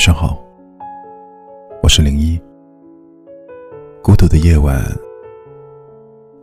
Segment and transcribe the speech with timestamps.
[0.00, 0.42] 晚上好，
[1.82, 2.40] 我是零一。
[4.02, 4.82] 孤独的夜晚，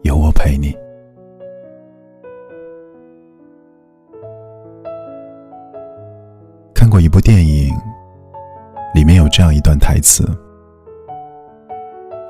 [0.03, 0.77] 有我陪你。
[6.75, 7.73] 看过一部电影，
[8.93, 10.23] 里面有这样一段台词：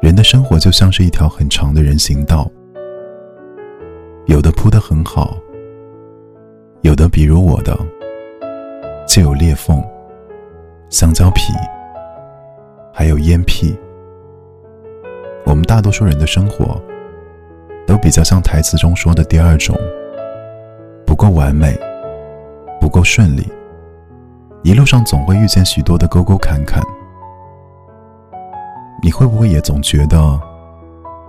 [0.01, 2.50] 人的生活就像是一条很长的人行道，
[4.28, 5.36] 有的铺得很好，
[6.83, 7.78] 有的比如我的，
[9.05, 9.83] 就有裂缝。
[10.89, 11.51] 香蕉皮，
[12.93, 13.77] 还有烟屁。
[15.46, 16.82] 我们大多数人的生活，
[17.86, 19.75] 都比较像台词中说的第二种，
[21.05, 21.77] 不够完美，
[22.79, 23.46] 不够顺利，
[24.63, 26.82] 一路上总会遇见许多的沟沟坎坎。
[29.04, 30.39] 你会不会也总觉得，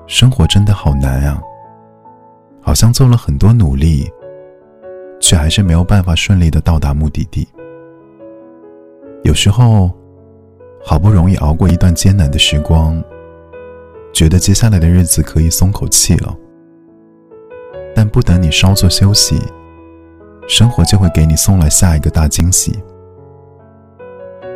[0.06, 1.43] 生活真的好难啊？
[2.61, 4.09] 好像做了很多努力，
[5.20, 7.48] 却还是没有办法顺利的到达目的地。
[9.25, 9.91] 有时候，
[10.84, 13.03] 好不容易熬过一段艰难的时光，
[14.12, 16.34] 觉得接下来的日子可以松口气了。
[17.95, 19.41] 但不等你稍作休息，
[20.48, 22.79] 生活就会给你送来下一个大惊喜。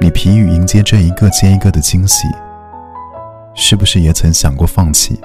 [0.01, 2.27] 你疲于迎接这一个接一个的惊喜，
[3.55, 5.21] 是不是也曾想过放弃？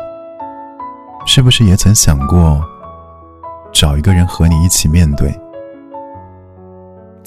[1.25, 2.61] 是不是也曾想过
[3.71, 5.31] 找一个人和你一起面对？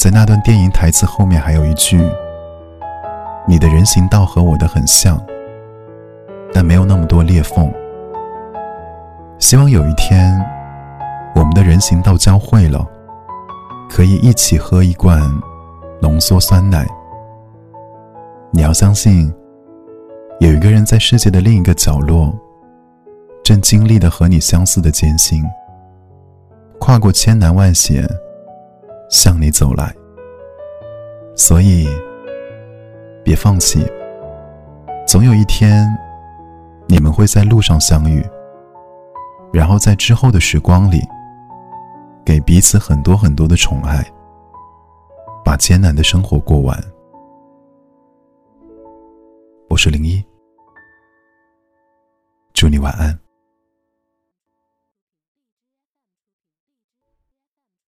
[0.00, 2.00] 在那段电影台词后面还有一句
[3.46, 5.22] ：“你的人行道和我的很像，
[6.54, 7.70] 但没有那么多裂缝。”
[9.38, 10.42] 希望有一天，
[11.34, 12.82] 我们的人行道交汇了，
[13.90, 15.20] 可以一起喝一罐
[16.00, 16.86] 浓缩酸奶。
[18.52, 19.30] 你要相信，
[20.38, 22.34] 有一个人在世界的另一个角落，
[23.44, 25.44] 正经历的和你相似的艰辛，
[26.78, 28.08] 跨过千难万险。
[29.10, 29.94] 向你走来，
[31.36, 31.88] 所以
[33.24, 33.84] 别放弃。
[35.06, 35.84] 总有一天，
[36.86, 38.24] 你们会在路上相遇，
[39.52, 41.00] 然后在之后的时光里，
[42.24, 44.06] 给彼此很多很多的宠爱，
[45.44, 46.78] 把艰难的生活过完。
[49.68, 50.24] 我是零一，
[52.52, 53.18] 祝你晚安。